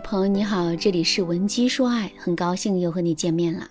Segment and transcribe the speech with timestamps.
[0.00, 3.68] 朋友你好，这里是文姬说爱，很高兴又和你见面了。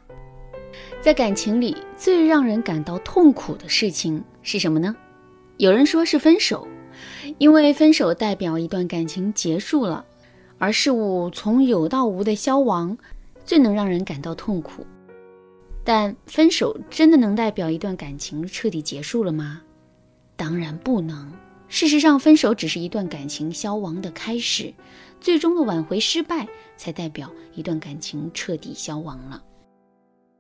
[1.02, 4.96] 在感情里，最让人感到痛苦的事情是什么呢？
[5.58, 6.68] 有人说是分手，
[7.38, 10.04] 因为分手代表一段感情结束了，
[10.58, 12.98] 而事物从有到无的消亡，
[13.46, 14.86] 最能让人感到痛苦。
[15.84, 19.62] 但分手真的能代表一段感情彻底结束了吗？
[20.36, 21.32] 当然不能。
[21.68, 24.74] 事实上，分手只是一段感情消亡的开始，
[25.26, 26.48] 最终的挽回失败
[26.78, 29.42] 才代表一段感情彻底消亡了。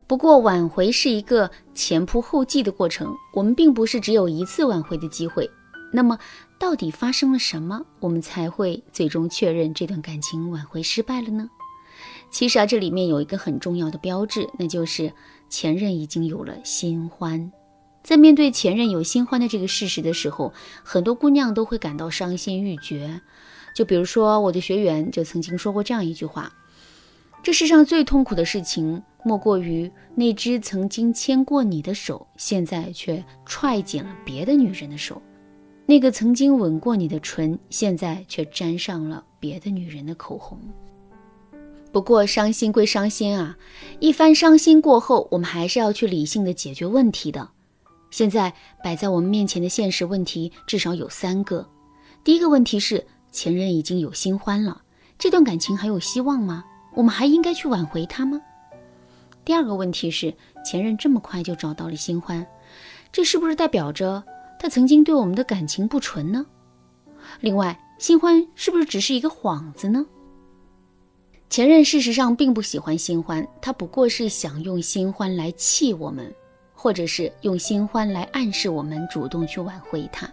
[0.06, 5.50] 不过，挽回是一个前仆后继的过程，我们并不是只有一次挽回的机会。
[5.92, 6.20] 那么，
[6.60, 11.50] 到底发生了什么，我们才会最终确认这段感情挽回失败了呢？
[12.30, 15.12] 其实啊，这里面有一个很重要的标志，那就是
[15.50, 17.52] 前任已经有了新欢。
[18.04, 23.20] 在面对前任有新欢的这个事实的时候，很多姑娘都会感到伤心欲绝。
[23.76, 26.52] 就比如说我的学员就曾经说过这样一句话
[27.44, 35.22] ：“这世上最痛苦的事情，莫过于那只曾经牵过你的手，现在却踹紧了别的女人的手；
[35.86, 40.58] 那个曾经吻过你的唇，现在却沾上了别的女人的口红。”
[41.92, 43.58] 不过伤心归伤心啊，
[44.00, 47.50] 一番伤心过后，我们还是要去理性的解决问题的。
[48.10, 51.68] 现在摆在我们面前的现实问题至少有三个。
[52.24, 53.06] 第一个问题是，
[53.36, 54.82] 前任已经有新欢了，
[55.20, 56.64] 这段感情还有希望吗？
[56.94, 58.42] 我们还应该去挽回他吗？
[59.44, 60.34] 第二个问题是，
[60.64, 62.48] 前任这么快就找到了新欢，
[63.12, 64.24] 这是不是代表着
[64.58, 66.46] 他曾经对我们的感情不纯呢？
[67.42, 70.06] 另外，新欢是不是只是一个幌子呢？
[71.50, 76.34] 前任事实上并不喜欢新欢，他不过是想用新欢来气我们。
[76.78, 80.30] 或者是用新欢来暗示我们主动去挽回他。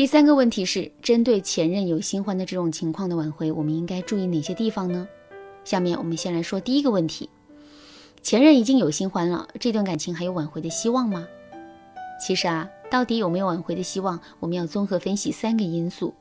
[0.00, 5.06] 第三个问题是，针对前任有新欢的这种情况的挽回，我们应该注意哪些地方呢？
[5.62, 7.28] 下面我们先来说第一个问题：
[8.22, 11.28] 前任已经有新欢了，这段感情还有挽回的希望吗？
[12.18, 16.14] 其实啊，到底有没有挽回的希望，我们要综合分析三个因素。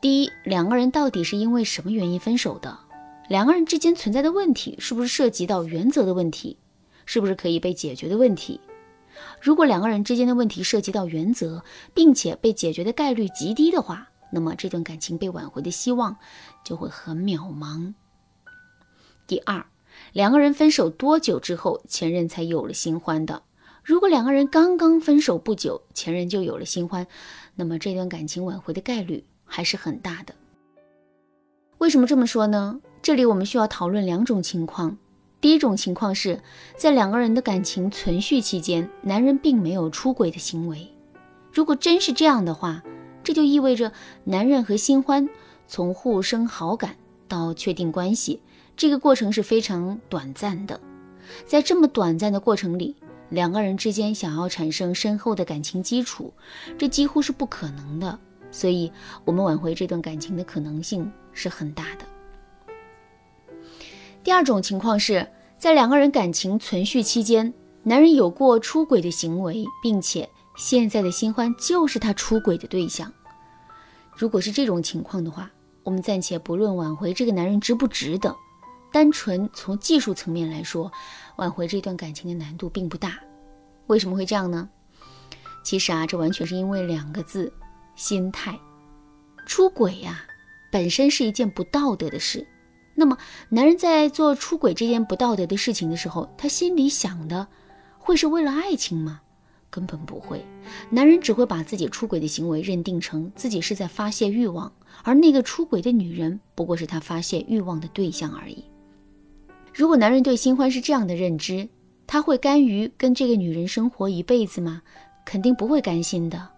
[0.00, 2.78] 第一，两个人到底是因为什么原因分手的？
[3.28, 6.56] 两个人之间存在的问题是不是涉及到原则的问题？
[7.04, 8.58] 是不是可以被解决的问题？
[9.40, 16.16] 如果两个人之间的问题涉及到原则，并且被解决的概率极低的话，那么这段感情被挽回的希望
[16.64, 17.94] 就会很渺茫。
[19.26, 19.64] 第二，
[20.12, 23.42] 两个人分手多久之后前任才有了新欢的？
[23.82, 27.06] 如果两个人刚刚分手不久，前任就有了新欢，
[27.54, 30.34] 那么这段感情挽回的概率还是很大的。
[31.78, 32.80] 为什么这么说呢？
[33.02, 34.96] 这里我们需要讨论两种情况。
[35.44, 36.40] 第一种情况是
[36.74, 40.90] 在两个人的感情存续期间，男人并没有出轨的行为。
[41.52, 42.82] 如果真是这样的话，
[43.22, 43.92] 这就意味着
[44.24, 45.28] 男人和新欢
[45.66, 46.96] 从互生好感
[47.28, 48.40] 到确定关系，
[48.74, 50.80] 这个过程是非常短暂的。
[51.44, 52.96] 在这么短暂的过程里，
[53.28, 56.32] 两个人之间想要产生深厚的感情基础，
[56.78, 58.18] 这几乎是不可能的。
[58.50, 58.90] 所以，
[59.26, 62.06] 我们挽回这段感情的可能性是很大的。
[64.24, 67.52] 第二种情况是在两个人感情存续期间，
[67.82, 70.26] 男人有过出轨的行为，并且
[70.56, 73.12] 现在的新欢就是他出轨的对象。
[74.16, 75.50] 如果是这种情况的话，
[75.82, 78.34] 我们暂且不论挽回这个男人值不值得，
[78.90, 80.90] 单纯从技术层面来说，
[81.36, 83.18] 挽回这段感情的难度并不大。
[83.88, 84.66] 为什么会这样呢？
[85.62, 87.52] 其实啊，这完全是因为两个字：
[87.94, 88.58] 心态。
[89.44, 90.24] 出轨呀，
[90.72, 92.46] 本身是一件不道德的事。
[92.96, 93.18] 那么，
[93.48, 97.48] 男人在做出轨这件不道德的事情的时候，他心里想的
[97.98, 99.20] 会是为了爱情吗？
[99.68, 100.44] 根本不会。
[100.90, 104.72] 男人只会把自己出轨的行为认定成自己是在发泄欲望，
[105.02, 108.62] 而那个出轨的女人不过是他发泄欲望的对象而已。
[109.72, 111.68] 如果男人对新欢是这样的认知，
[112.06, 114.82] 他会甘于跟这个女人生活一辈子吗？
[115.24, 116.48] 肯定不会甘心的。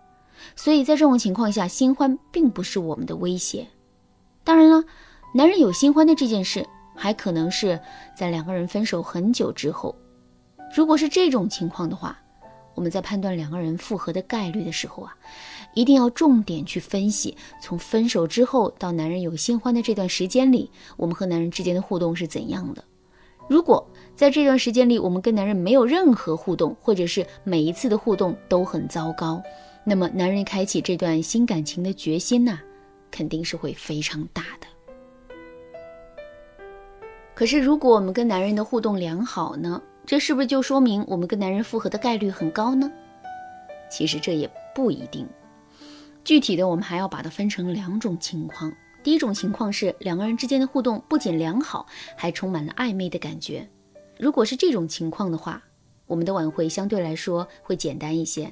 [0.54, 3.66] 所以在这种情况下，新欢并不是我们的威胁。
[4.44, 4.84] 当然了。
[5.36, 7.78] 男人有新欢的这件事，还可能是
[8.16, 9.94] 在两个人分手很久之后。
[10.74, 12.18] 如果是这种情况的话，
[12.74, 15.14] 我们在判断两个人复合的概率的时候啊，
[15.74, 22.82] 一定要重点去分析，从分手之后到男人有新欢的这段时间里，我们和男人之间的互动是怎样的。
[23.46, 29.42] 如果在这段时间里，我们跟男人没有任何互动，或者是每一次的互动都很糟糕，
[29.84, 32.58] 那么男人开启这段新感情的决心呐，
[33.10, 34.66] 肯定是会非常大的。
[37.36, 39.80] 可是，如果我们跟男人的互动良好呢？
[40.06, 42.90] 这是不是就说明我们跟男人复合的概率很高呢？
[43.90, 45.28] 其实这也不一定。
[46.24, 48.72] 具体的，我们还要把它分成两种情况。
[49.02, 51.84] 第一种情况是两个人之间的互动不仅良好，
[52.16, 53.68] 还充满了暧昧的感觉。
[54.18, 55.62] 如果是这种情况的话，
[56.06, 58.50] 我们的挽回相对来说会简单一些。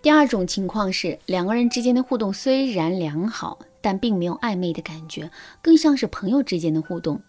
[0.00, 5.28] 第二种情况是两个人之间的互动虽然良好，但并没有暧昧的感觉，
[5.60, 7.20] 更像是朋友之间的互动。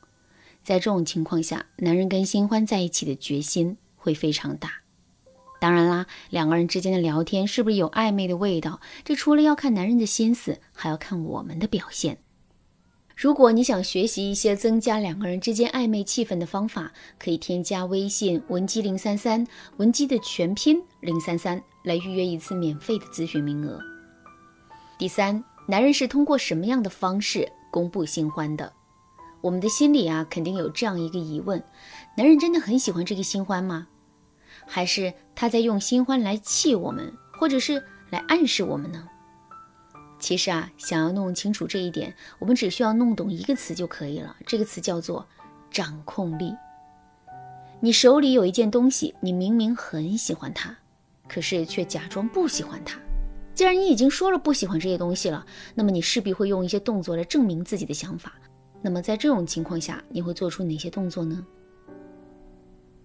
[0.63, 4.71] 在这种情况下，男人跟新欢在一起的决心会非常大。
[5.59, 12.17] 当然啦，两个人之间的聊天是不是有暧昧的味道，这除了要看男人的心思，还要看我们的表现。
[13.15, 19.45] 如果你想学习一些增加两个人之间暧昧气氛的方法，可以添加微信文姬零三三，
[19.77, 23.79] 文姬的全拼零三三，来预约一次免费的咨询名额。
[24.97, 28.73] 第三，男人是通过什么样的方式公布新欢的？
[29.41, 31.61] 我们的心里啊，肯定有这样一个疑问：
[32.15, 33.87] 男人真的很喜欢这个新欢吗？
[34.67, 39.07] 还是他在用新欢来气我们，或者是来暗示我们呢？
[40.19, 44.35] 其实啊，想要弄清楚这一点，我们只需要弄懂一个词就可以了。
[44.45, 45.27] 这个词叫做
[45.71, 46.53] 掌控力。
[47.79, 50.77] 你手里有一件东西，你明明很喜欢它，
[51.27, 52.99] 可是却假装不喜欢它。
[53.55, 55.43] 既然你已经说了不喜欢这些东西了，
[55.73, 58.33] 那么你势必会用一些动作来证明自己的想法。
[58.81, 61.45] 那么在这种情况下，你会做出哪些动作呢？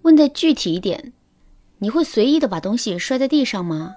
[0.02, 1.12] 问的具体一点，
[1.78, 3.94] 你会随意的把东西摔在地上吗？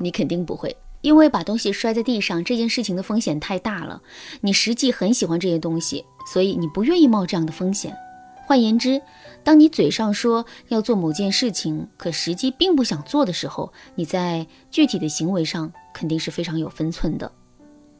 [0.00, 0.76] 你肯定不会。
[1.00, 4.02] 因为把东西摔在地上这件事情的风险太大了，
[4.40, 7.96] 你实际很喜欢这些东西，所以你不愿意冒这样的风险。
[8.44, 9.00] 换言之，
[9.44, 17.30] 当你嘴上说要做某件事情，可实际并不想做的时候，你在具体的行为上肯定是非常有分寸的。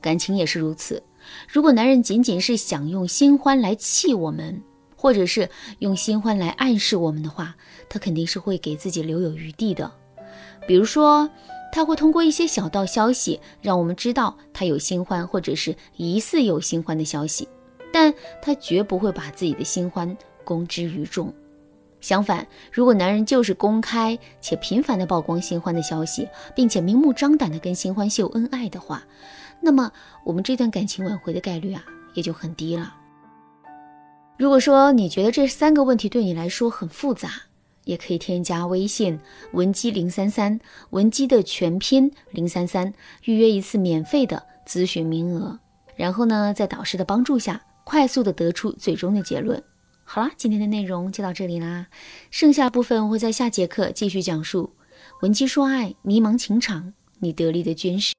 [0.01, 1.01] 感情也是如此，
[1.49, 4.63] 如果男人仅仅是想用新欢来气我们，
[4.97, 5.49] 或者是
[5.79, 7.55] 用新欢来暗示我们的话，
[7.89, 9.91] 他肯定是会给自己留有余地的，
[10.67, 11.31] 比如说。
[11.71, 17.47] 他会通过一些小道消息让我们知道他有新欢，或者是疑似有新欢的消息，
[17.93, 21.31] 但他绝不会把自己的新欢公之于众。
[22.01, 26.27] 相反，如果男人就是公开且频繁的曝光新欢的消息，
[26.57, 29.05] 并且明目张胆的跟新欢秀恩爱的话，
[29.61, 29.91] 那么
[30.25, 31.85] 我们这段感情挽回的概率啊
[32.15, 32.95] 也就很低了。
[34.37, 37.31] 如果说你觉得这三个问题对你来说很复杂，
[37.85, 39.19] 也可以添加微信
[39.53, 40.61] 文姬零三三，
[40.91, 42.93] 文姬的全拼零三三，
[43.25, 45.59] 预约一次免费的咨询名额。
[45.97, 49.61] 然后呢，在导师的帮助下，快速的得出最终的结论。
[50.05, 51.89] 好啦，今天的内容就到这里啦，
[52.31, 54.73] 剩下部分我会在下节课继续讲述。
[55.23, 58.18] 文姬说爱，迷茫情场，你得力的军师。